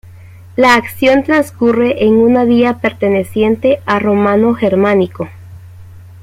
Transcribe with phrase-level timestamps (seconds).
[0.55, 5.29] La acción transcurre en una villa perteneciente a Romano Germánico.